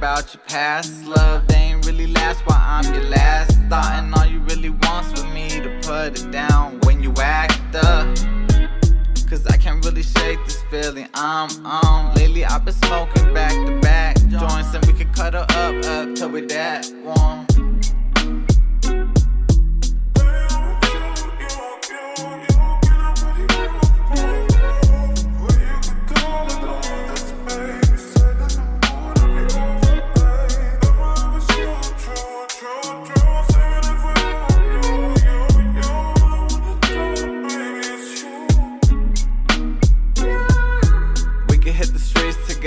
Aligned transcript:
about 0.00 0.32
your 0.32 0.42
past 0.48 1.04
love. 1.04 1.46
They 1.46 1.56
ain't 1.56 1.84
really 1.84 2.06
last 2.06 2.40
while 2.46 2.58
I'm 2.58 2.94
your 2.94 3.04
last 3.04 3.52
thought. 3.68 4.02
And 4.02 4.14
all 4.14 4.24
you 4.24 4.40
really 4.40 4.70
want's 4.70 5.20
for 5.20 5.26
me 5.28 5.48
to 5.60 5.78
put 5.82 6.18
it 6.18 6.30
down 6.30 6.80
when 6.84 7.02
you 7.02 7.12
act 7.18 7.74
up. 7.74 8.16
Cause 9.28 9.46
I 9.46 9.58
can't 9.58 9.84
really 9.84 10.02
shake 10.02 10.42
this 10.46 10.62
feeling 10.70 11.06
I'm 11.12 11.50
on. 11.66 12.14
Lately 12.14 12.46
I've 12.46 12.64
been 12.64 12.74
smoking 12.74 13.34
back 13.34 13.52
to 13.52 13.78
back 13.80 14.16
joints, 14.28 14.74
and 14.74 14.84
we 14.86 14.94
could 14.94 15.14
her 15.34 15.46
up, 15.50 15.84
up 15.84 16.14
till 16.14 16.30
we 16.30 16.40
that 16.46 16.90
warm. 17.04 17.79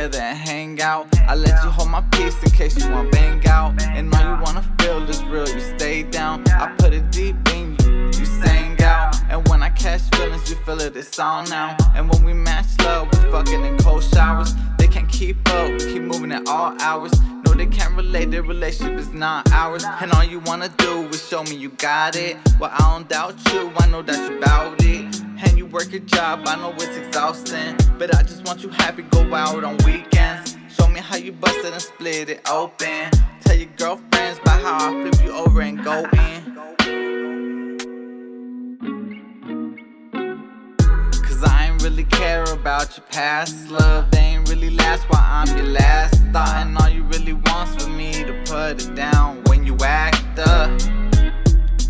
Together 0.00 0.22
and 0.22 0.38
hang 0.38 0.80
out. 0.80 1.14
I 1.28 1.34
let 1.34 1.62
you 1.62 1.68
hold 1.68 1.90
my 1.90 2.00
piece 2.12 2.42
in 2.42 2.50
case 2.52 2.74
you 2.82 2.90
want 2.90 3.12
bang 3.12 3.46
out. 3.46 3.82
And 3.82 4.10
all 4.14 4.22
you 4.22 4.42
wanna 4.42 4.64
feel 4.78 5.06
is 5.06 5.22
real, 5.24 5.46
you 5.46 5.60
stay 5.76 6.04
down. 6.04 6.42
I 6.48 6.74
put 6.78 6.94
it 6.94 7.10
deep 7.10 7.36
in 7.52 7.76
you, 7.82 8.06
you 8.06 8.24
sang 8.24 8.80
out. 8.82 9.14
And 9.28 9.46
when 9.48 9.62
I 9.62 9.68
catch 9.68 10.00
feelings, 10.16 10.48
you 10.48 10.56
feel 10.64 10.80
it, 10.80 10.96
it's 10.96 11.18
all 11.18 11.44
now. 11.48 11.76
And 11.94 12.08
when 12.08 12.24
we 12.24 12.32
match 12.32 12.64
love, 12.78 13.08
we 13.12 13.30
fucking 13.30 13.62
in 13.62 13.76
cold 13.76 14.02
showers. 14.02 14.54
They 14.78 14.88
can't 14.88 15.10
keep 15.10 15.36
up, 15.50 15.70
we 15.70 15.92
keep 15.92 16.02
moving 16.02 16.32
at 16.32 16.48
all 16.48 16.80
hours. 16.80 17.12
No, 17.44 17.52
they 17.52 17.66
can't 17.66 17.94
relate, 17.94 18.30
their 18.30 18.42
relationship 18.42 18.98
is 18.98 19.12
not 19.12 19.52
ours. 19.52 19.84
And 20.00 20.10
all 20.12 20.24
you 20.24 20.40
wanna 20.40 20.70
do 20.78 21.08
is 21.08 21.28
show 21.28 21.42
me 21.42 21.56
you 21.56 21.68
got 21.68 22.16
it. 22.16 22.38
Well, 22.58 22.70
I 22.72 22.78
don't 22.90 23.06
doubt 23.06 23.34
you, 23.52 23.70
I 23.76 23.86
know 23.88 24.00
that 24.00 24.30
you 24.30 24.40
bout 24.40 24.72
it. 24.72 24.79
Work 25.72 25.92
your 25.92 26.00
job, 26.00 26.42
I 26.46 26.56
know 26.56 26.72
it's 26.72 26.96
exhausting. 26.96 27.76
But 27.96 28.12
I 28.16 28.24
just 28.24 28.44
want 28.44 28.60
you 28.60 28.70
happy, 28.70 29.02
go 29.02 29.32
out 29.32 29.62
on 29.62 29.76
weekends. 29.84 30.56
Show 30.68 30.88
me 30.88 30.98
how 30.98 31.14
you 31.14 31.30
bust 31.30 31.58
it 31.58 31.72
and 31.72 31.80
split 31.80 32.28
it 32.28 32.50
open. 32.50 33.08
Tell 33.44 33.56
your 33.56 33.68
girlfriends 33.76 34.40
about 34.40 34.62
how 34.62 34.88
I 34.88 35.02
flip 35.02 35.24
you 35.24 35.30
over 35.30 35.60
and 35.60 35.84
go 35.84 36.06
in. 36.12 36.56
Cause 41.22 41.44
I 41.44 41.68
ain't 41.68 41.80
really 41.84 42.04
care 42.04 42.42
about 42.52 42.96
your 42.96 43.06
past 43.06 43.70
love. 43.70 44.10
They 44.10 44.18
ain't 44.18 44.48
really 44.50 44.70
last 44.70 45.04
while 45.08 45.22
I'm 45.22 45.56
your 45.56 45.66
last 45.66 46.20
thought. 46.32 46.66
And 46.66 46.76
all 46.78 46.88
you 46.88 47.04
really 47.04 47.34
want's 47.34 47.84
for 47.84 47.90
me 47.90 48.12
to 48.24 48.42
put 48.46 48.82
it 48.84 48.96
down 48.96 49.44
when 49.44 49.64
you 49.64 49.76
act 49.84 50.36
up. 50.40 50.80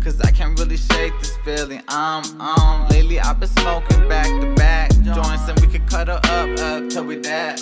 Cause 0.03 0.21
I 0.21 0.29
can't 0.29 0.59
really 0.59 0.77
shake 0.77 1.17
this 1.19 1.30
feeling 1.43 1.81
I'm 1.87 2.23
on. 2.39 2.87
Lately 2.89 3.19
I've 3.19 3.39
been 3.39 3.49
smoking 3.49 4.07
back 4.07 4.27
to 4.27 4.53
back 4.55 4.91
joints, 5.01 5.47
and 5.47 5.59
we 5.59 5.67
could 5.67 5.87
cut 5.89 6.07
her 6.07 6.19
up, 6.23 6.59
up 6.59 6.89
till 6.89 7.05
we 7.05 7.15
that. 7.17 7.59